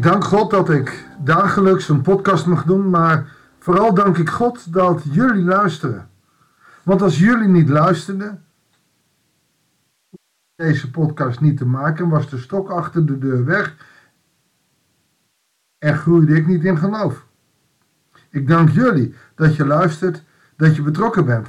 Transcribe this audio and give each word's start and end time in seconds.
Ik 0.00 0.06
dank 0.06 0.24
God 0.24 0.50
dat 0.50 0.70
ik 0.70 1.06
dagelijks 1.18 1.88
een 1.88 2.02
podcast 2.02 2.46
mag 2.46 2.64
doen, 2.64 2.90
maar 2.90 3.36
vooral 3.58 3.94
dank 3.94 4.18
ik 4.18 4.28
God 4.28 4.72
dat 4.72 5.02
jullie 5.10 5.44
luisteren. 5.44 6.10
Want 6.82 7.02
als 7.02 7.18
jullie 7.18 7.48
niet 7.48 7.68
luisterden, 7.68 8.44
deze 10.54 10.90
podcast 10.90 11.40
niet 11.40 11.56
te 11.56 11.66
maken, 11.66 12.08
was 12.08 12.30
de 12.30 12.38
stok 12.38 12.70
achter 12.70 13.06
de 13.06 13.18
deur 13.18 13.44
weg 13.44 13.76
en 15.78 15.96
groeide 15.96 16.36
ik 16.36 16.46
niet 16.46 16.64
in 16.64 16.78
geloof. 16.78 17.26
Ik 18.30 18.48
dank 18.48 18.68
jullie 18.68 19.14
dat 19.34 19.56
je 19.56 19.66
luistert, 19.66 20.24
dat 20.56 20.76
je 20.76 20.82
betrokken 20.82 21.24
bent. 21.24 21.48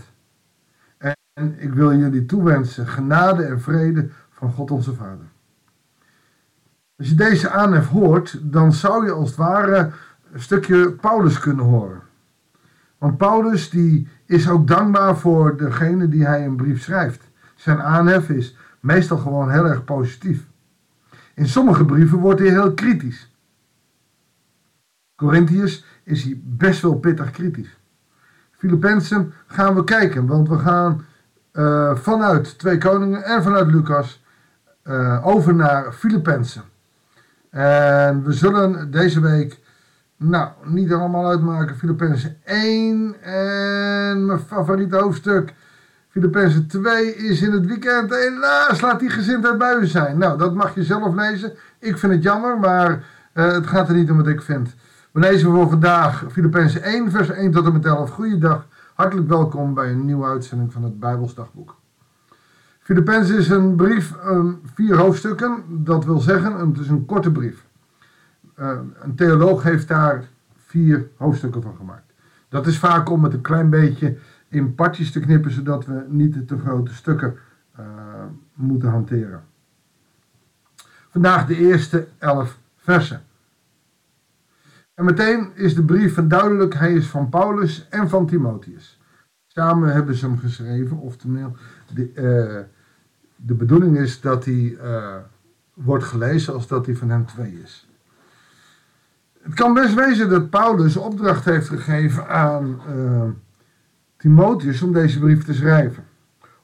En 0.97 1.59
ik 1.59 1.73
wil 1.73 1.95
jullie 1.95 2.25
toewensen 2.25 2.87
genade 2.87 3.43
en 3.43 3.61
vrede 3.61 4.09
van 4.29 4.51
God 4.51 4.71
onze 4.71 4.93
Vader. 4.93 5.25
Als 7.01 7.09
je 7.09 7.15
deze 7.15 7.49
aanhef 7.49 7.87
hoort, 7.87 8.39
dan 8.41 8.73
zou 8.73 9.05
je 9.05 9.11
als 9.11 9.27
het 9.27 9.37
ware 9.37 9.91
een 10.31 10.41
stukje 10.41 10.91
Paulus 10.91 11.39
kunnen 11.39 11.65
horen. 11.65 12.01
Want 12.97 13.17
Paulus 13.17 13.69
die 13.69 14.07
is 14.25 14.49
ook 14.49 14.67
dankbaar 14.67 15.17
voor 15.17 15.57
degene 15.57 16.09
die 16.09 16.25
hij 16.25 16.45
een 16.45 16.55
brief 16.55 16.81
schrijft. 16.81 17.29
Zijn 17.55 17.81
aanhef 17.81 18.29
is 18.29 18.57
meestal 18.79 19.17
gewoon 19.17 19.51
heel 19.51 19.65
erg 19.65 19.83
positief. 19.83 20.45
In 21.33 21.47
sommige 21.47 21.85
brieven 21.85 22.17
wordt 22.17 22.39
hij 22.39 22.49
heel 22.49 22.73
kritisch. 22.73 23.35
Corinthiërs 25.15 25.85
is 26.03 26.23
hij 26.23 26.41
best 26.43 26.81
wel 26.81 26.95
pittig 26.95 27.31
kritisch. 27.31 27.77
Filippenzen 28.51 29.33
gaan 29.47 29.75
we 29.75 29.83
kijken, 29.83 30.27
want 30.27 30.49
we 30.49 30.57
gaan 30.57 31.05
uh, 31.53 31.95
vanuit 31.95 32.57
Twee 32.59 32.77
Koningen 32.77 33.23
en 33.23 33.43
vanuit 33.43 33.71
Lucas 33.71 34.23
uh, 34.83 35.27
over 35.27 35.55
naar 35.55 35.91
Filippenzen. 35.93 36.69
En 37.51 38.23
we 38.23 38.33
zullen 38.33 38.91
deze 38.91 39.19
week, 39.19 39.59
nou, 40.17 40.49
niet 40.63 40.93
allemaal 40.93 41.27
uitmaken, 41.27 41.77
Filippenzen 41.77 42.37
1 42.43 43.15
en 43.21 44.25
mijn 44.25 44.39
favoriete 44.39 44.97
hoofdstuk, 44.97 45.53
Filippenzen 46.09 46.67
2 46.67 47.15
is 47.15 47.41
in 47.41 47.51
het 47.51 47.65
weekend. 47.65 48.15
Helaas 48.15 48.81
laat 48.81 48.99
die 48.99 49.09
gezindheid 49.09 49.57
bij 49.57 49.75
u 49.75 49.85
zijn. 49.85 50.17
Nou, 50.17 50.37
dat 50.37 50.53
mag 50.53 50.75
je 50.75 50.83
zelf 50.83 51.15
lezen. 51.15 51.53
Ik 51.79 51.97
vind 51.97 52.13
het 52.13 52.23
jammer, 52.23 52.59
maar 52.59 52.91
uh, 53.33 53.51
het 53.51 53.67
gaat 53.67 53.89
er 53.89 53.95
niet 53.95 54.11
om 54.11 54.17
wat 54.17 54.27
ik 54.27 54.41
vind. 54.41 54.75
We 55.11 55.19
lezen 55.19 55.51
voor 55.51 55.69
vandaag 55.69 56.25
Filippenzen 56.31 56.83
1, 56.83 57.11
vers 57.11 57.29
1 57.29 57.51
tot 57.51 57.65
en 57.65 57.73
met 57.73 57.85
11. 57.85 58.09
Goeiedag, 58.09 58.65
hartelijk 58.95 59.27
welkom 59.27 59.73
bij 59.73 59.89
een 59.89 60.05
nieuwe 60.05 60.25
uitzending 60.25 60.73
van 60.73 60.83
het 60.83 60.99
Bijbelsdagboek. 60.99 61.80
Filippenzen 62.91 63.37
is 63.37 63.49
een 63.49 63.75
brief, 63.75 64.13
um, 64.25 64.61
vier 64.73 64.97
hoofdstukken. 64.97 65.63
Dat 65.67 66.05
wil 66.05 66.19
zeggen, 66.19 66.69
het 66.69 66.77
is 66.77 66.87
een 66.87 67.05
korte 67.05 67.31
brief. 67.31 67.65
Uh, 68.59 68.79
een 68.99 69.15
theoloog 69.15 69.63
heeft 69.63 69.87
daar 69.87 70.23
vier 70.55 71.07
hoofdstukken 71.17 71.61
van 71.61 71.75
gemaakt. 71.75 72.13
Dat 72.49 72.67
is 72.67 72.79
vaak 72.79 73.09
om 73.09 73.23
het 73.23 73.33
een 73.33 73.41
klein 73.41 73.69
beetje 73.69 74.17
in 74.47 74.75
partjes 74.75 75.11
te 75.11 75.19
knippen, 75.19 75.51
zodat 75.51 75.85
we 75.85 76.05
niet 76.07 76.47
te 76.47 76.57
grote 76.57 76.93
stukken 76.93 77.37
uh, 77.79 77.85
moeten 78.53 78.89
hanteren. 78.89 79.43
Vandaag 81.09 81.45
de 81.45 81.57
eerste 81.57 82.07
elf 82.17 82.57
versen. 82.75 83.21
En 84.93 85.05
meteen 85.05 85.51
is 85.55 85.75
de 85.75 85.83
brief 85.83 86.13
van 86.13 86.27
duidelijk, 86.27 86.73
hij 86.73 86.93
is 86.93 87.07
van 87.07 87.29
Paulus 87.29 87.87
en 87.89 88.09
van 88.09 88.25
Timotheus. 88.25 88.99
Samen 89.47 89.93
hebben 89.93 90.15
ze 90.15 90.25
hem 90.25 90.37
geschreven, 90.37 90.97
oftewel 90.97 91.55
de, 91.93 92.11
uh, 92.15 92.79
de 93.45 93.53
bedoeling 93.53 93.97
is 93.97 94.21
dat 94.21 94.45
hij 94.45 94.77
uh, 94.83 95.15
wordt 95.73 96.03
gelezen 96.03 96.53
als 96.53 96.67
dat 96.67 96.85
hij 96.85 96.95
van 96.95 97.09
hem 97.09 97.25
twee 97.25 97.59
is. 97.63 97.89
Het 99.41 99.53
kan 99.53 99.73
best 99.73 99.93
wezen 99.93 100.29
dat 100.29 100.49
Paulus 100.49 100.97
opdracht 100.97 101.45
heeft 101.45 101.67
gegeven 101.67 102.27
aan 102.27 102.81
uh, 102.95 103.23
Timotheus 104.17 104.81
om 104.81 104.93
deze 104.93 105.19
brief 105.19 105.43
te 105.43 105.53
schrijven. 105.53 106.03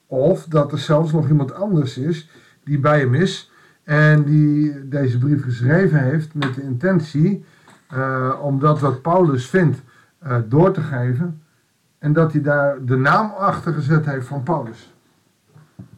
Of 0.06 0.46
dat 0.46 0.72
er 0.72 0.78
zelfs 0.78 1.12
nog 1.12 1.28
iemand 1.28 1.54
anders 1.54 1.98
is 1.98 2.30
die 2.64 2.80
bij 2.80 3.00
hem 3.00 3.14
is 3.14 3.52
en 3.84 4.24
die 4.24 4.88
deze 4.88 5.18
brief 5.18 5.44
geschreven 5.44 6.04
heeft 6.04 6.34
met 6.34 6.54
de 6.56 6.62
intentie 6.62 7.46
uh, 7.94 8.40
om 8.42 8.60
dat 8.60 8.80
wat 8.80 9.02
Paulus 9.02 9.50
vindt 9.50 9.82
door 10.48 10.72
te 10.72 10.82
geven 10.82 11.42
en 12.00 12.14
dat 12.14 12.32
hij 12.32 12.42
daar 12.42 12.86
de 12.86 12.96
naam 12.96 13.32
achter 13.32 13.74
gezet 13.74 14.06
heeft 14.06 14.28
van 14.28 14.44
Paulus. 14.44 14.97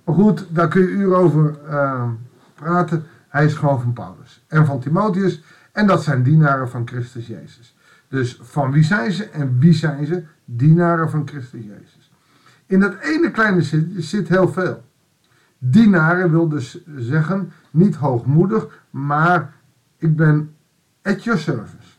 Maar 0.10 0.18
goed, 0.18 0.46
daar 0.50 0.68
kun 0.68 0.82
je 0.82 0.88
uren 0.88 1.18
over 1.18 1.60
uh, 1.70 2.10
praten. 2.54 3.04
Hij 3.28 3.46
is 3.46 3.54
gewoon 3.54 3.82
van 3.82 3.94
Paulus 3.94 4.44
en 4.48 4.66
van 4.66 4.80
Timotheus. 4.80 5.44
En 5.72 5.88
dat 5.88 6.04
zijn 6.04 6.24
dienaren 6.24 6.70
van 6.70 6.88
Christus 6.88 7.28
Jezus. 7.28 7.76
Dus 8.08 8.40
van 8.42 8.72
wie 8.72 8.84
zijn 8.84 9.12
ze 9.12 9.26
en 9.26 9.60
wie 9.60 9.74
zijn 9.74 10.06
ze? 10.06 10.24
Dienaren 10.46 11.10
van 11.10 11.28
Christus 11.28 11.64
Jezus. 11.64 12.12
In 12.66 12.80
dat 12.80 12.96
ene 13.00 13.32
kleine 13.32 13.62
zit, 13.62 13.86
zit 13.98 14.28
heel 14.28 14.48
veel. 14.50 14.84
Dienaren 15.58 16.32
wil 16.32 16.48
dus 16.48 16.86
zeggen, 16.96 17.52
niet 17.72 17.96
hoogmoedig, 17.96 18.84
maar 18.90 19.54
ik 19.98 20.16
ben 20.16 20.56
at 21.02 21.24
your 21.24 21.40
service. 21.40 21.98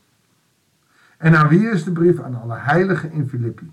En 1.17 1.37
aan 1.37 1.49
wie 1.49 1.71
is 1.71 1.85
de 1.85 1.93
brief? 1.93 2.21
Aan 2.21 2.41
alle 2.41 2.57
heiligen 2.57 3.13
in 3.13 3.29
Filippi. 3.29 3.71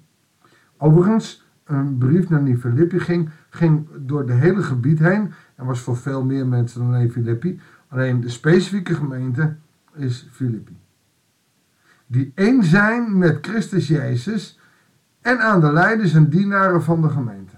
Overigens, 0.77 1.46
een 1.67 1.97
brief 1.97 2.29
naar 2.29 2.43
die 2.43 2.57
Filippi 2.57 2.99
ging, 2.99 3.29
ging 3.49 3.87
door 3.99 4.19
het 4.19 4.29
hele 4.29 4.63
gebied 4.63 4.99
heen 4.99 5.33
en 5.55 5.65
was 5.65 5.79
voor 5.79 5.97
veel 5.97 6.23
meer 6.23 6.47
mensen 6.47 6.79
dan 6.79 6.93
alleen 6.93 7.11
Filippi. 7.11 7.59
Alleen 7.87 8.21
de 8.21 8.29
specifieke 8.29 8.95
gemeente 8.95 9.55
is 9.95 10.27
Filippi. 10.31 10.77
Die 12.07 12.31
één 12.35 12.63
zijn 12.63 13.17
met 13.17 13.37
Christus 13.41 13.87
Jezus 13.87 14.59
en 15.21 15.39
aan 15.39 15.59
de 15.59 15.73
leiders 15.73 16.13
en 16.13 16.29
dienaren 16.29 16.83
van 16.83 17.01
de 17.01 17.09
gemeente. 17.09 17.55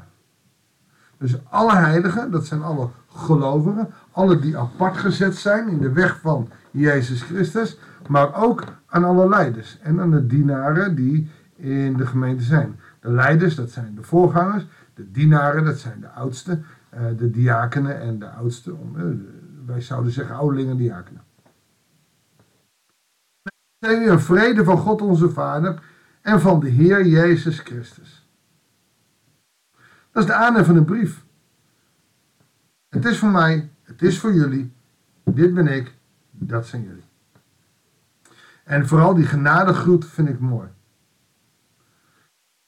Dus 1.18 1.50
alle 1.50 1.76
heiligen, 1.76 2.32
dat 2.32 2.46
zijn 2.46 2.62
alle 2.62 2.90
gelovigen, 3.08 3.90
alle 4.12 4.40
die 4.40 4.58
apart 4.58 4.98
gezet 4.98 5.36
zijn 5.36 5.68
in 5.68 5.80
de 5.80 5.92
weg 5.92 6.20
van 6.20 6.50
Jezus 6.72 7.22
Christus, 7.22 7.80
maar 8.08 8.44
ook 8.44 8.64
aan 8.86 9.04
alle 9.04 9.30
leiders 9.30 9.80
en 9.82 10.02
aan 10.02 10.12
de 10.12 10.28
dienaren 10.28 10.96
die 10.96 11.30
in 11.56 11.98
de 11.98 12.06
gemeente 12.06 12.44
zijn. 12.44 12.80
De 13.00 13.12
leiders, 13.12 13.56
dat 13.56 13.70
zijn 13.70 13.96
de 13.96 14.04
voorgangers, 14.04 14.66
de 14.94 15.12
dienaren, 15.12 15.66
dat 15.66 15.78
zijn 15.78 16.00
de 16.00 16.10
oudsten, 16.10 16.66
uh, 16.94 17.00
de 17.18 17.30
diakenen 17.30 18.00
en 18.00 18.20
de 18.20 18.30
oudsten, 18.30 18.78
uh, 18.96 19.04
wij 19.66 19.82
zouden 19.82 20.12
zeggen 20.12 20.36
ouderlingen 20.36 20.72
en 20.72 20.78
diakenen. 20.78 21.24
Een 23.80 24.20
vrede 24.20 24.64
van 24.64 24.78
God 24.78 25.02
onze 25.02 25.30
Vader 25.30 25.82
en 26.22 26.42
van 26.42 26.60
de 26.60 26.70
Heer 26.70 27.06
Jezus 27.06 27.60
Christus. 27.60 28.28
Dat 30.12 30.24
is 30.24 30.26
de 30.26 30.34
aanhef 30.34 30.66
van 30.66 30.76
een 30.76 30.86
brief. 30.86 31.26
Het 32.90 33.06
is 33.06 33.18
voor 33.18 33.30
mij, 33.30 33.70
het 33.84 34.02
is 34.02 34.20
voor 34.20 34.34
jullie, 34.34 34.74
dit 35.24 35.54
ben 35.54 35.68
ik, 35.68 35.94
dat 36.32 36.68
zijn 36.68 36.84
jullie. 36.84 37.04
En 38.64 38.88
vooral 38.88 39.14
die 39.14 39.26
genadegroet 39.26 40.06
vind 40.06 40.30
ik 40.30 40.40
mooi. 40.40 40.68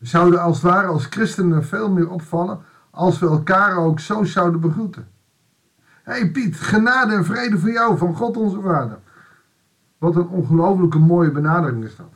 We 0.01 0.07
zouden 0.07 0.41
als 0.41 0.61
het 0.61 0.71
ware 0.71 0.87
als 0.87 1.05
christenen 1.05 1.65
veel 1.65 1.91
meer 1.91 2.09
opvallen 2.09 2.59
als 2.89 3.19
we 3.19 3.25
elkaar 3.25 3.77
ook 3.77 3.99
zo 3.99 4.23
zouden 4.23 4.59
begroeten. 4.59 5.07
Hé 6.03 6.11
hey 6.11 6.31
Piet, 6.31 6.55
genade 6.55 7.13
en 7.13 7.25
vrede 7.25 7.59
voor 7.59 7.71
jou 7.71 7.97
van 7.97 8.15
God 8.15 8.37
onze 8.37 8.61
Vader. 8.61 8.99
Wat 9.97 10.15
een 10.15 10.27
ongelooflijke 10.27 10.99
mooie 10.99 11.31
benadering 11.31 11.83
is 11.83 11.95
dat. 11.95 12.13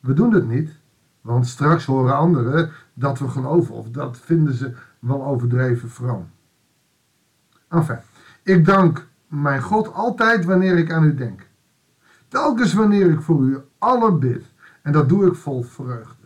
We 0.00 0.12
doen 0.12 0.34
het 0.34 0.48
niet, 0.48 0.70
want 1.20 1.46
straks 1.46 1.84
horen 1.84 2.16
anderen 2.16 2.70
dat 2.94 3.18
we 3.18 3.28
geloven 3.28 3.74
of 3.74 3.90
dat 3.90 4.18
vinden 4.18 4.54
ze 4.54 4.74
wel 4.98 5.24
overdreven 5.24 5.90
vroom. 5.90 6.30
Enfin, 7.68 7.98
ik 8.42 8.64
dank 8.64 9.06
mijn 9.26 9.62
God 9.62 9.92
altijd 9.92 10.44
wanneer 10.44 10.78
ik 10.78 10.92
aan 10.92 11.04
u 11.04 11.14
denk. 11.14 11.46
Telkens 12.28 12.72
wanneer 12.72 13.10
ik 13.10 13.20
voor 13.20 13.42
u 13.42 13.58
allen 13.78 14.18
bid. 14.18 14.52
En 14.82 14.92
dat 14.92 15.08
doe 15.08 15.26
ik 15.26 15.34
vol 15.34 15.62
vreugde. 15.62 16.23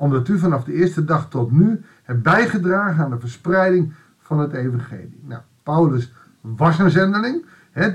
Omdat 0.00 0.28
u 0.28 0.38
vanaf 0.38 0.64
de 0.64 0.72
eerste 0.72 1.04
dag 1.04 1.28
tot 1.28 1.50
nu 1.50 1.80
hebt 2.02 2.22
bijgedragen 2.22 3.04
aan 3.04 3.10
de 3.10 3.20
verspreiding 3.20 3.92
van 4.18 4.38
het 4.38 4.52
evangelie. 4.52 5.20
Nou, 5.26 5.42
Paulus 5.62 6.12
was 6.40 6.78
een 6.78 6.90
zendeling. 6.90 7.44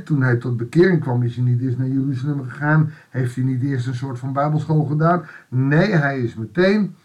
Toen 0.04 0.22
hij 0.22 0.36
tot 0.36 0.58
bekering 0.58 1.02
kwam, 1.02 1.24
is 1.24 1.36
hij 1.36 1.46
niet 1.46 1.62
eerst 1.62 1.78
naar 1.78 1.88
Jeruzalem 1.88 2.44
gegaan. 2.44 2.92
Heeft 3.10 3.36
hij 3.36 3.44
niet 3.44 3.62
eerst 3.62 3.88
een 3.88 3.96
soort 3.96 4.20
van 4.20 4.34
bijbelschool 4.34 4.84
gedaan. 4.84 5.26
Nee, 5.50 5.92
hij 5.92 6.22
is 6.22 6.36
meteen 6.36 6.96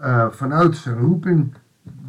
uh, 0.00 0.30
vanuit 0.30 0.76
zijn 0.76 0.98
roeping 0.98 1.54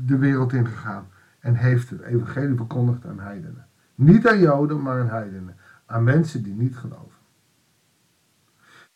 de 0.05 0.17
wereld 0.17 0.53
ingegaan. 0.53 1.07
En 1.39 1.55
heeft 1.55 1.89
het 1.89 2.01
evangelie 2.01 2.55
verkondigd 2.55 3.05
aan 3.05 3.19
heidenen. 3.19 3.65
Niet 3.95 4.27
aan 4.27 4.39
Joden, 4.39 4.81
maar 4.81 5.01
aan 5.01 5.09
heidenen. 5.09 5.55
Aan 5.85 6.03
mensen 6.03 6.43
die 6.43 6.53
niet 6.53 6.77
geloven. 6.77 7.19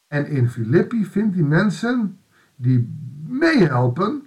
En 0.07 0.27
in 0.27 0.50
Filippi 0.50 1.05
vindt 1.05 1.35
hij 1.35 1.44
mensen 1.44 2.17
die 2.55 3.11
meehelpen 3.28 4.25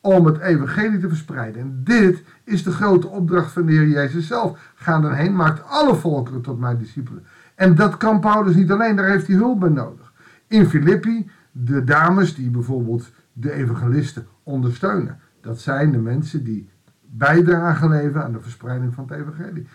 om 0.00 0.26
het 0.26 0.38
evangelie 0.38 0.98
te 0.98 1.08
verspreiden. 1.08 1.60
En 1.60 1.80
dit 1.84 2.22
is 2.44 2.62
de 2.62 2.70
grote 2.70 3.08
opdracht 3.08 3.52
van 3.52 3.66
de 3.66 3.72
Heer 3.72 3.88
Jezus 3.88 4.26
zelf. 4.26 4.72
Ga 4.74 5.00
dan 5.00 5.12
heen, 5.12 5.36
maakt 5.36 5.66
alle 5.66 5.94
volkeren 5.94 6.42
tot 6.42 6.58
mijn 6.58 6.78
discipelen. 6.78 7.24
En 7.54 7.74
dat 7.74 7.96
kan 7.96 8.20
Paulus 8.20 8.54
niet 8.54 8.70
alleen, 8.70 8.96
daar 8.96 9.08
heeft 9.08 9.26
hij 9.26 9.36
hulp 9.36 9.60
bij 9.60 9.68
nodig. 9.68 10.12
In 10.46 10.66
Filippi, 10.66 11.30
de 11.52 11.84
dames 11.84 12.34
die 12.34 12.50
bijvoorbeeld 12.50 13.10
de 13.32 13.52
evangelisten 13.52 14.26
ondersteunen. 14.42 15.20
Dat 15.40 15.60
zijn 15.60 15.92
de 15.92 15.98
mensen 15.98 16.44
die 16.44 16.68
bijdragen 17.00 17.88
leveren 17.88 18.24
aan 18.24 18.32
de 18.32 18.40
verspreiding 18.40 18.94
van 18.94 19.06
het 19.08 19.20
evangelie. 19.20 19.66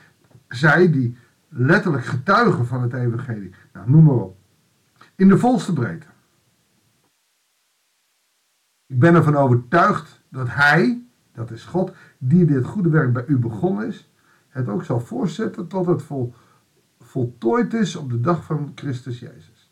Zij 0.47 0.91
die 0.91 1.17
letterlijk 1.49 2.05
getuigen 2.05 2.65
van 2.65 2.81
het 2.81 2.93
evangelie. 2.93 3.53
Nou, 3.73 3.89
noem 3.89 4.03
maar 4.03 4.15
op. 4.15 4.37
In 5.15 5.27
de 5.27 5.37
volste 5.37 5.73
breedte. 5.73 6.06
Ik 8.87 8.99
ben 8.99 9.15
ervan 9.15 9.35
overtuigd 9.35 10.21
dat 10.29 10.47
Hij, 10.49 11.05
dat 11.33 11.51
is 11.51 11.65
God, 11.65 11.91
die 12.17 12.45
dit 12.45 12.65
goede 12.65 12.89
werk 12.89 13.13
bij 13.13 13.25
u 13.25 13.37
begonnen 13.37 13.87
is, 13.87 14.11
het 14.47 14.67
ook 14.67 14.83
zal 14.83 14.99
voortzetten 14.99 15.67
tot 15.67 15.85
het 15.85 16.01
vol, 16.01 16.33
voltooid 16.99 17.73
is 17.73 17.95
op 17.95 18.09
de 18.09 18.21
dag 18.21 18.43
van 18.43 18.71
Christus 18.75 19.19
Jezus. 19.19 19.71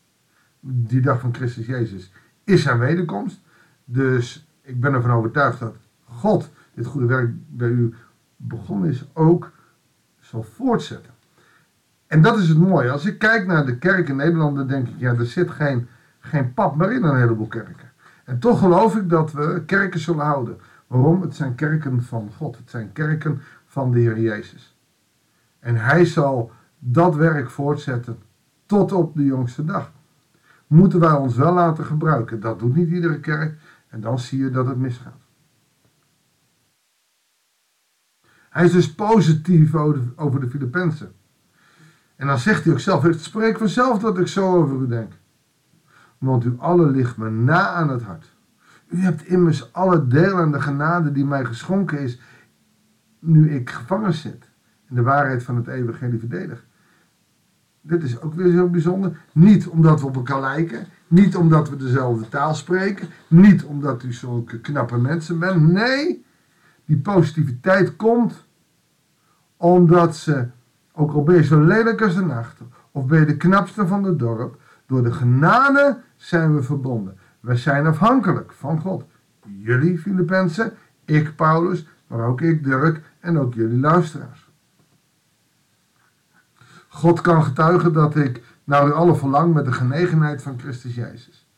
Die 0.60 1.00
dag 1.00 1.20
van 1.20 1.34
Christus 1.34 1.66
Jezus 1.66 2.12
is 2.44 2.62
zijn 2.62 2.78
wederkomst. 2.78 3.40
Dus 3.84 4.48
ik 4.62 4.80
ben 4.80 4.92
ervan 4.92 5.10
overtuigd 5.10 5.58
dat 5.58 5.76
God 6.04 6.50
dit 6.74 6.86
goede 6.86 7.06
werk 7.06 7.34
bij 7.48 7.68
u 7.68 7.94
begonnen 8.36 8.88
is, 8.88 9.08
ook 9.12 9.52
zal 10.20 10.42
voortzetten. 10.42 11.12
En 12.06 12.22
dat 12.22 12.38
is 12.38 12.48
het 12.48 12.58
mooie. 12.58 12.90
Als 12.90 13.06
ik 13.06 13.18
kijk 13.18 13.46
naar 13.46 13.66
de 13.66 13.78
kerk 13.78 14.08
in 14.08 14.16
Nederland, 14.16 14.56
dan 14.56 14.66
denk 14.66 14.88
ik, 14.88 14.94
ja, 14.98 15.14
er 15.14 15.26
zit 15.26 15.50
geen, 15.50 15.88
geen 16.18 16.54
pap 16.54 16.76
meer 16.76 16.92
in 16.92 17.02
een 17.02 17.20
heleboel 17.20 17.48
kerken. 17.48 17.85
En 18.26 18.38
toch 18.38 18.58
geloof 18.58 18.96
ik 18.96 19.08
dat 19.08 19.32
we 19.32 19.62
kerken 19.66 20.00
zullen 20.00 20.24
houden. 20.24 20.58
Waarom? 20.86 21.20
Het 21.20 21.36
zijn 21.36 21.54
kerken 21.54 22.02
van 22.02 22.30
God. 22.36 22.56
Het 22.56 22.70
zijn 22.70 22.92
kerken 22.92 23.40
van 23.66 23.90
de 23.90 23.98
Heer 23.98 24.20
Jezus. 24.20 24.76
En 25.58 25.76
Hij 25.76 26.04
zal 26.04 26.52
dat 26.78 27.14
werk 27.14 27.50
voortzetten 27.50 28.18
tot 28.66 28.92
op 28.92 29.16
de 29.16 29.24
jongste 29.24 29.64
dag. 29.64 29.92
Moeten 30.66 31.00
wij 31.00 31.12
ons 31.12 31.36
wel 31.36 31.52
laten 31.52 31.84
gebruiken. 31.84 32.40
Dat 32.40 32.58
doet 32.58 32.74
niet 32.74 32.88
iedere 32.88 33.20
kerk. 33.20 33.58
En 33.88 34.00
dan 34.00 34.18
zie 34.18 34.38
je 34.38 34.50
dat 34.50 34.66
het 34.66 34.76
misgaat. 34.76 35.20
Hij 38.50 38.64
is 38.64 38.72
dus 38.72 38.94
positief 38.94 39.74
over 40.16 40.40
de 40.40 40.48
Filippenzen. 40.48 41.12
En 42.16 42.26
dan 42.26 42.38
zegt 42.38 42.64
hij 42.64 42.72
ook 42.72 42.80
zelf, 42.80 43.02
het 43.02 43.20
spreekt 43.20 43.58
vanzelf 43.58 43.98
dat 43.98 44.18
ik 44.18 44.26
zo 44.26 44.56
over 44.56 44.80
u 44.80 44.86
denk. 44.86 45.12
Want 46.18 46.44
u 46.44 46.54
alle 46.58 46.90
ligt 46.90 47.16
me 47.16 47.30
na 47.30 47.68
aan 47.68 47.88
het 47.88 48.02
hart. 48.02 48.34
U 48.88 49.00
hebt 49.00 49.26
immers 49.26 49.72
alle 49.72 50.06
deel 50.06 50.36
aan 50.36 50.52
de 50.52 50.60
genade 50.60 51.12
die 51.12 51.24
mij 51.24 51.44
geschonken 51.44 51.98
is, 51.98 52.20
nu 53.18 53.50
ik 53.50 53.70
gevangen 53.70 54.12
zit. 54.12 54.50
En 54.88 54.94
de 54.94 55.02
waarheid 55.02 55.42
van 55.42 55.56
het 55.56 55.66
evangelie 55.66 56.18
verdedig. 56.18 56.66
Dit 57.80 58.02
is 58.02 58.20
ook 58.20 58.34
weer 58.34 58.52
zo 58.52 58.68
bijzonder. 58.68 59.18
Niet 59.32 59.68
omdat 59.68 60.00
we 60.00 60.06
op 60.06 60.16
elkaar 60.16 60.40
lijken. 60.40 60.86
Niet 61.08 61.36
omdat 61.36 61.70
we 61.70 61.76
dezelfde 61.76 62.28
taal 62.28 62.54
spreken. 62.54 63.08
Niet 63.28 63.64
omdat 63.64 64.02
u 64.02 64.12
zulke 64.12 64.60
knappe 64.60 64.96
mensen 64.96 65.38
bent. 65.38 65.72
Nee, 65.72 66.24
die 66.84 66.98
positiviteit 66.98 67.96
komt 67.96 68.44
omdat 69.56 70.16
ze, 70.16 70.46
ook 70.92 71.12
al 71.12 71.22
ben 71.22 71.36
je 71.36 71.44
zo 71.44 71.60
lelijk 71.60 72.02
als 72.02 72.14
de 72.14 72.24
nacht, 72.24 72.60
of 72.90 73.06
ben 73.06 73.20
je 73.20 73.26
de 73.26 73.36
knapste 73.36 73.86
van 73.86 74.04
het 74.04 74.18
dorp, 74.18 74.60
door 74.86 75.02
de 75.02 75.12
genade 75.12 76.00
zijn 76.16 76.54
we 76.54 76.62
verbonden. 76.62 77.18
We 77.40 77.56
zijn 77.56 77.86
afhankelijk 77.86 78.52
van 78.52 78.80
God. 78.80 79.04
Jullie 79.46 79.98
Filippenzen, 79.98 80.72
ik 81.04 81.36
Paulus, 81.36 81.86
maar 82.06 82.26
ook 82.26 82.40
ik 82.40 82.64
Dirk 82.64 83.02
en 83.20 83.38
ook 83.38 83.54
jullie 83.54 83.78
luisteraars. 83.78 84.50
God 86.88 87.20
kan 87.20 87.44
getuigen 87.44 87.92
dat 87.92 88.16
ik 88.16 88.42
naar 88.64 88.86
u 88.86 88.92
alle 88.92 89.16
verlang 89.16 89.54
met 89.54 89.64
de 89.64 89.72
genegenheid 89.72 90.42
van 90.42 90.58
Christus 90.58 90.94
Jezus. 90.94 91.48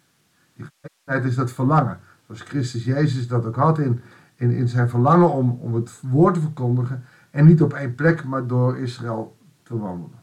Die 0.55 0.67
genegenheid 0.81 1.33
is 1.33 1.37
dat 1.37 1.53
verlangen. 1.53 1.99
Zoals 2.27 2.43
Christus 2.43 2.85
Jezus 2.85 3.29
dat 3.29 3.47
ook 3.47 3.57
had 3.57 3.79
in, 3.79 4.01
in, 4.35 4.51
in 4.51 4.69
zijn 4.69 4.89
verlangen 4.89 5.31
om, 5.31 5.51
om 5.51 5.75
het 5.75 6.01
woord 6.01 6.35
te 6.35 6.41
verkondigen. 6.41 7.05
En 7.31 7.45
niet 7.45 7.63
op 7.63 7.73
één 7.73 7.95
plek, 7.95 8.25
maar 8.25 8.47
door 8.47 8.79
Israël 8.79 9.37
te 9.63 9.79
wandelen. 9.79 10.18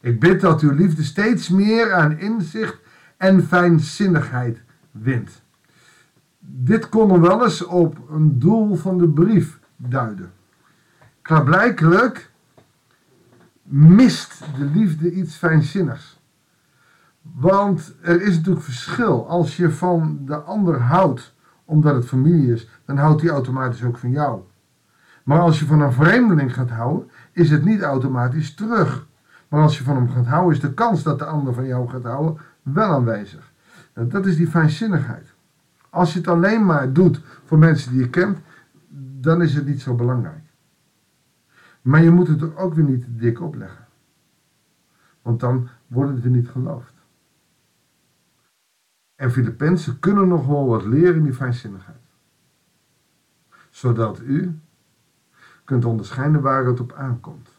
Ik 0.00 0.20
bid 0.20 0.40
dat 0.40 0.60
uw 0.60 0.72
liefde 0.72 1.02
steeds 1.02 1.48
meer 1.48 1.92
aan 1.92 2.18
inzicht 2.18 2.78
en 3.16 3.42
fijnzinnigheid 3.42 4.62
wint. 4.90 5.42
Dit 6.38 6.88
kon 6.88 7.20
wel 7.20 7.44
eens 7.44 7.64
op 7.64 8.10
een 8.10 8.38
doel 8.38 8.74
van 8.74 8.98
de 8.98 9.08
brief 9.08 9.58
duiden. 9.76 10.32
Klaarblijkelijk 11.22 12.30
mist 13.62 14.44
de 14.58 14.64
liefde 14.64 15.12
iets 15.12 15.36
fijnzinnigs. 15.36 16.20
Want 17.22 17.94
er 18.02 18.22
is 18.22 18.36
natuurlijk 18.36 18.64
verschil. 18.64 19.28
Als 19.28 19.56
je 19.56 19.70
van 19.70 20.18
de 20.24 20.36
ander 20.36 20.80
houdt 20.80 21.34
omdat 21.64 21.94
het 21.94 22.06
familie 22.06 22.52
is, 22.52 22.68
dan 22.84 22.96
houdt 22.96 23.20
hij 23.20 23.30
automatisch 23.30 23.84
ook 23.84 23.98
van 23.98 24.10
jou. 24.10 24.40
Maar 25.24 25.40
als 25.40 25.58
je 25.58 25.66
van 25.66 25.80
een 25.80 25.92
vreemdeling 25.92 26.54
gaat 26.54 26.70
houden, 26.70 27.10
is 27.32 27.50
het 27.50 27.64
niet 27.64 27.82
automatisch 27.82 28.54
terug. 28.54 29.06
Maar 29.48 29.62
als 29.62 29.78
je 29.78 29.84
van 29.84 29.96
hem 29.96 30.10
gaat 30.10 30.26
houden, 30.26 30.52
is 30.52 30.60
de 30.60 30.74
kans 30.74 31.02
dat 31.02 31.18
de 31.18 31.24
ander 31.24 31.54
van 31.54 31.66
jou 31.66 31.88
gaat 31.88 32.02
houden 32.02 32.38
wel 32.62 32.88
aanwezig. 32.88 33.52
Nou, 33.94 34.08
dat 34.08 34.26
is 34.26 34.36
die 34.36 34.48
fijnzinnigheid. 34.48 35.34
Als 35.90 36.12
je 36.12 36.18
het 36.18 36.28
alleen 36.28 36.64
maar 36.64 36.92
doet 36.92 37.20
voor 37.44 37.58
mensen 37.58 37.92
die 37.92 38.00
je 38.00 38.10
kent, 38.10 38.38
dan 39.20 39.42
is 39.42 39.54
het 39.54 39.66
niet 39.66 39.80
zo 39.80 39.94
belangrijk. 39.94 40.44
Maar 41.82 42.02
je 42.02 42.10
moet 42.10 42.28
het 42.28 42.40
er 42.40 42.56
ook 42.56 42.74
weer 42.74 42.84
niet 42.84 43.02
te 43.02 43.16
dik 43.16 43.40
opleggen. 43.40 43.86
Want 45.22 45.40
dan 45.40 45.68
wordt 45.86 46.12
het 46.12 46.24
er 46.24 46.30
niet 46.30 46.48
geloofd. 46.48 46.94
En 49.14 49.30
Filippenzen 49.30 49.98
kunnen 49.98 50.28
nog 50.28 50.46
wel 50.46 50.66
wat 50.66 50.84
leren 50.84 51.14
in 51.14 51.22
die 51.22 51.34
fijnzinnigheid. 51.34 51.96
Zodat 53.70 54.20
u 54.20 54.58
kunt 55.64 55.84
onderscheiden 55.84 56.40
waar 56.40 56.66
het 56.66 56.80
op 56.80 56.92
aankomt. 56.92 57.55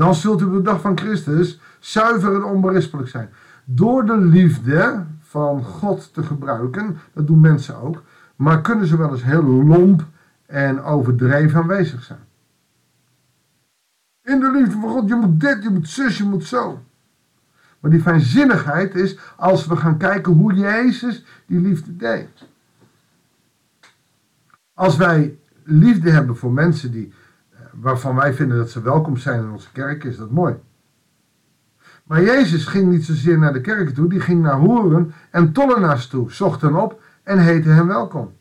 Dan 0.00 0.14
zult 0.14 0.40
u 0.40 0.44
op 0.44 0.52
de 0.52 0.62
dag 0.62 0.80
van 0.80 0.98
Christus 0.98 1.60
zuiver 1.78 2.34
en 2.34 2.44
onberispelijk 2.44 3.08
zijn. 3.08 3.28
Door 3.64 4.06
de 4.06 4.16
liefde 4.16 5.04
van 5.20 5.64
God 5.64 6.14
te 6.14 6.22
gebruiken, 6.22 6.98
dat 7.12 7.26
doen 7.26 7.40
mensen 7.40 7.76
ook, 7.76 8.02
maar 8.36 8.60
kunnen 8.60 8.86
ze 8.86 8.96
wel 8.96 9.10
eens 9.10 9.24
heel 9.24 9.42
lomp 9.42 10.04
en 10.46 10.82
overdreven 10.82 11.60
aanwezig 11.60 12.02
zijn. 12.02 12.18
In 14.22 14.40
de 14.40 14.50
liefde 14.50 14.80
van 14.80 14.90
God, 14.90 15.08
je 15.08 15.14
moet 15.14 15.40
dit, 15.40 15.62
je 15.62 15.70
moet 15.70 15.88
zus, 15.88 16.18
je 16.18 16.24
moet 16.24 16.44
zo. 16.44 16.82
Maar 17.80 17.90
die 17.90 18.02
fijnzinnigheid 18.02 18.94
is 18.94 19.18
als 19.36 19.66
we 19.66 19.76
gaan 19.76 19.98
kijken 19.98 20.32
hoe 20.32 20.54
Jezus 20.54 21.24
die 21.46 21.60
liefde 21.60 21.96
deed. 21.96 22.48
Als 24.74 24.96
wij 24.96 25.38
liefde 25.64 26.10
hebben 26.10 26.36
voor 26.36 26.52
mensen 26.52 26.92
die, 26.92 27.12
waarvan 27.80 28.14
wij 28.14 28.34
vinden 28.34 28.56
dat 28.56 28.70
ze 28.70 28.82
welkom 28.82 29.16
zijn 29.16 29.42
in 29.42 29.50
onze 29.50 29.72
kerk, 29.72 30.04
is 30.04 30.16
dat 30.16 30.30
mooi. 30.30 30.54
Maar 32.04 32.22
Jezus 32.22 32.66
ging 32.66 32.90
niet 32.90 33.04
zozeer 33.04 33.38
naar 33.38 33.52
de 33.52 33.60
kerk 33.60 33.94
toe, 33.94 34.08
die 34.08 34.20
ging 34.20 34.42
naar 34.42 34.58
hoeren 34.58 35.12
en 35.30 35.52
tollenaars 35.52 36.06
toe, 36.06 36.32
zocht 36.32 36.60
hen 36.60 36.74
op 36.74 37.02
en 37.22 37.38
heette 37.38 37.68
hem 37.68 37.86
welkom. 37.86 38.32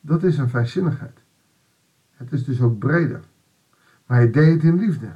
Dat 0.00 0.22
is 0.22 0.38
een 0.38 0.48
vrijzinnigheid. 0.48 1.18
Het 2.10 2.32
is 2.32 2.44
dus 2.44 2.60
ook 2.60 2.78
breder. 2.78 3.20
Maar 4.06 4.16
hij 4.16 4.30
deed 4.30 4.52
het 4.52 4.62
in 4.62 4.78
liefde. 4.78 5.08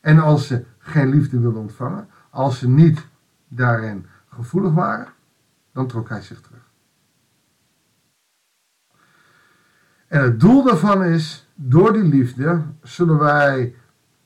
En 0.00 0.18
als 0.18 0.46
ze 0.46 0.64
geen 0.78 1.08
liefde 1.08 1.40
wilden 1.40 1.60
ontvangen, 1.60 2.08
als 2.30 2.58
ze 2.58 2.68
niet 2.68 3.06
daarin 3.48 4.06
gevoelig 4.28 4.72
waren, 4.72 5.08
dan 5.72 5.86
trok 5.86 6.08
hij 6.08 6.22
zich 6.22 6.40
terug. 6.40 6.67
En 10.08 10.22
het 10.22 10.40
doel 10.40 10.64
daarvan 10.64 11.04
is, 11.04 11.48
door 11.54 11.92
die 11.92 12.02
liefde 12.02 12.62
zullen 12.82 13.18
wij 13.18 13.74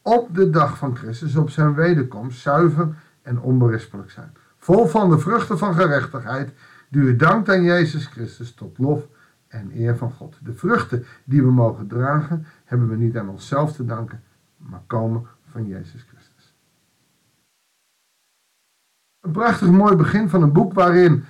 op 0.02 0.34
de 0.34 0.50
dag 0.50 0.78
van 0.78 0.96
Christus, 0.96 1.36
op 1.36 1.50
zijn 1.50 1.74
wederkomst, 1.74 2.40
zuiver 2.40 2.94
en 3.22 3.40
onberispelijk 3.40 4.10
zijn. 4.10 4.32
Vol 4.56 4.86
van 4.86 5.10
de 5.10 5.18
vruchten 5.18 5.58
van 5.58 5.74
gerechtigheid, 5.74 6.52
die 6.88 7.02
u 7.02 7.16
dankt 7.16 7.48
aan 7.48 7.62
Jezus 7.62 8.06
Christus 8.06 8.54
tot 8.54 8.78
lof 8.78 9.08
en 9.48 9.70
eer 9.74 9.96
van 9.96 10.12
God. 10.12 10.38
De 10.42 10.52
vruchten 10.52 11.04
die 11.24 11.42
we 11.42 11.50
mogen 11.50 11.86
dragen, 11.86 12.46
hebben 12.64 12.88
we 12.88 12.96
niet 12.96 13.16
aan 13.16 13.28
onszelf 13.28 13.72
te 13.72 13.84
danken, 13.84 14.22
maar 14.56 14.82
komen 14.86 15.26
van 15.50 15.66
Jezus 15.66 16.06
Christus. 16.08 16.54
Een 19.20 19.32
prachtig 19.32 19.70
mooi 19.70 19.96
begin 19.96 20.28
van 20.28 20.42
een 20.42 20.52
boek 20.52 20.72
waarin 20.72 21.24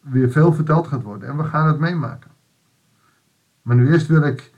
weer 0.00 0.30
veel 0.30 0.52
verteld 0.52 0.86
gaat 0.86 1.02
worden 1.02 1.28
en 1.28 1.36
we 1.36 1.44
gaan 1.44 1.66
het 1.66 1.78
meemaken. 1.78 2.30
Maar 3.66 3.76
nu 3.76 3.92
eerst 3.92 4.06
wil 4.06 4.22
ik 4.22 4.52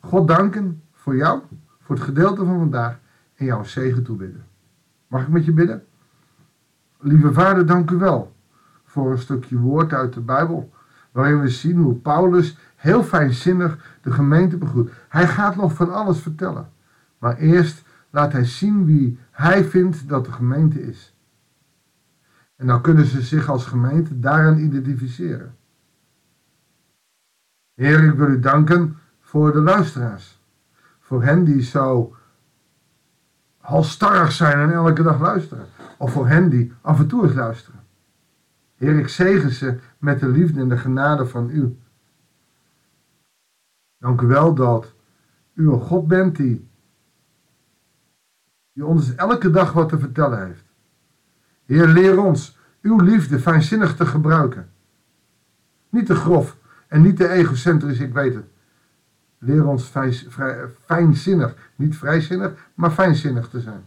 God 0.00 0.28
danken 0.28 0.82
voor 0.92 1.16
jou, 1.16 1.40
voor 1.80 1.94
het 1.94 2.04
gedeelte 2.04 2.44
van 2.44 2.58
vandaag 2.58 2.98
en 3.34 3.44
jouw 3.44 3.64
zegen 3.64 4.02
toebidden. 4.02 4.44
Mag 5.06 5.22
ik 5.22 5.28
met 5.28 5.44
je 5.44 5.52
bidden? 5.52 5.84
Lieve 6.98 7.32
Vader, 7.32 7.66
dank 7.66 7.90
u 7.90 7.96
wel 7.96 8.34
voor 8.84 9.10
een 9.10 9.18
stukje 9.18 9.58
woord 9.58 9.92
uit 9.92 10.12
de 10.12 10.20
Bijbel, 10.20 10.72
waarin 11.12 11.40
we 11.40 11.48
zien 11.48 11.76
hoe 11.76 11.94
Paulus 11.94 12.58
heel 12.76 13.02
fijnzinnig 13.02 13.98
de 14.02 14.10
gemeente 14.10 14.56
begroet. 14.56 14.90
Hij 15.08 15.26
gaat 15.26 15.56
nog 15.56 15.72
van 15.72 15.92
alles 15.92 16.20
vertellen, 16.20 16.68
maar 17.18 17.36
eerst 17.36 17.82
laat 18.10 18.32
hij 18.32 18.44
zien 18.44 18.84
wie 18.84 19.18
hij 19.30 19.64
vindt 19.64 20.08
dat 20.08 20.24
de 20.24 20.32
gemeente 20.32 20.82
is. 20.82 21.14
En 22.56 22.66
dan 22.66 22.80
kunnen 22.80 23.04
ze 23.04 23.22
zich 23.22 23.48
als 23.48 23.66
gemeente 23.66 24.18
daaraan 24.18 24.58
identificeren. 24.58 25.56
Heer, 27.78 28.04
ik 28.04 28.14
wil 28.14 28.28
u 28.28 28.40
danken 28.40 28.96
voor 29.20 29.52
de 29.52 29.60
luisteraars. 29.60 30.40
Voor 31.00 31.22
hen 31.22 31.44
die 31.44 31.62
zo 31.62 32.16
halstarrig 33.58 34.32
zijn 34.32 34.58
en 34.58 34.72
elke 34.72 35.02
dag 35.02 35.20
luisteren. 35.20 35.66
Of 35.98 36.12
voor 36.12 36.28
hen 36.28 36.48
die 36.48 36.72
af 36.80 36.98
en 36.98 37.08
toe 37.08 37.24
eens 37.24 37.34
luisteren. 37.34 37.80
Heer, 38.76 38.98
ik 38.98 39.08
zegen 39.08 39.50
ze 39.50 39.78
met 39.98 40.20
de 40.20 40.28
liefde 40.28 40.60
en 40.60 40.68
de 40.68 40.76
genade 40.76 41.26
van 41.26 41.50
u. 41.50 41.78
Dank 43.98 44.20
u 44.20 44.26
wel 44.26 44.54
dat 44.54 44.94
u 45.54 45.70
een 45.70 45.80
God 45.80 46.08
bent 46.08 46.36
die, 46.36 46.68
die 48.72 48.86
ons 48.86 49.14
elke 49.14 49.50
dag 49.50 49.72
wat 49.72 49.88
te 49.88 49.98
vertellen 49.98 50.46
heeft. 50.46 50.64
Heer, 51.64 51.86
leer 51.86 52.22
ons 52.22 52.58
uw 52.82 53.00
liefde 53.00 53.38
fijnzinnig 53.40 53.96
te 53.96 54.06
gebruiken. 54.06 54.70
Niet 55.88 56.06
te 56.06 56.14
grof 56.14 56.57
en 56.88 57.02
niet 57.02 57.16
te 57.16 57.28
egocentrisch, 57.28 57.98
ik 57.98 58.12
weet 58.12 58.34
het. 58.34 58.46
Leer 59.38 59.66
ons 59.66 59.92
fijnzinnig, 60.84 61.70
niet 61.76 61.96
vrijzinnig, 61.96 62.70
maar 62.74 62.90
fijnzinnig 62.90 63.48
te 63.48 63.60
zijn. 63.60 63.84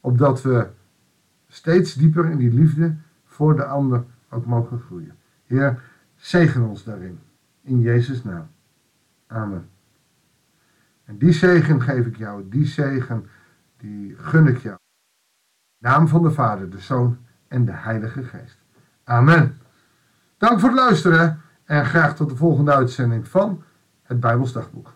Opdat 0.00 0.42
we 0.42 0.68
steeds 1.48 1.94
dieper 1.94 2.30
in 2.30 2.36
die 2.36 2.52
liefde 2.52 2.96
voor 3.24 3.56
de 3.56 3.64
ander 3.64 4.04
ook 4.30 4.46
mogen 4.46 4.80
groeien. 4.80 5.16
Heer, 5.46 5.82
zegen 6.16 6.62
ons 6.62 6.84
daarin. 6.84 7.18
In 7.62 7.80
Jezus' 7.80 8.24
naam. 8.24 8.48
Amen. 9.26 9.68
En 11.04 11.18
die 11.18 11.32
zegen 11.32 11.82
geef 11.82 12.06
ik 12.06 12.16
jou, 12.16 12.48
die 12.48 12.66
zegen, 12.66 13.26
die 13.76 14.16
gun 14.16 14.46
ik 14.46 14.58
jou. 14.58 14.76
Naam 15.78 16.08
van 16.08 16.22
de 16.22 16.30
Vader, 16.30 16.70
de 16.70 16.78
Zoon 16.78 17.18
en 17.48 17.64
de 17.64 17.72
Heilige 17.72 18.22
Geest. 18.22 18.58
Amen. 19.04 19.58
Dank 20.38 20.60
voor 20.60 20.68
het 20.68 20.78
luisteren 20.78 21.40
en 21.66 21.84
graag 21.84 22.16
tot 22.16 22.28
de 22.28 22.36
volgende 22.36 22.72
uitzending 22.72 23.28
van 23.28 23.62
het 24.02 24.20
Bijbelsdagboek. 24.20 24.92